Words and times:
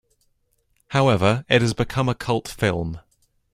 However 0.87 1.45
it 1.47 1.61
has 1.61 1.75
become 1.75 2.09
a 2.09 2.15
cult 2.15 2.47
film. 2.47 3.01